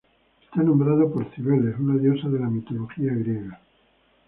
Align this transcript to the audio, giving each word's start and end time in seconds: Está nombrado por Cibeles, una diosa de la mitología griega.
Está 0.45 0.63
nombrado 0.63 1.11
por 1.13 1.25
Cibeles, 1.35 1.77
una 1.79 1.95
diosa 1.95 2.27
de 2.27 2.39
la 2.39 2.49
mitología 2.49 3.13
griega. 3.13 3.61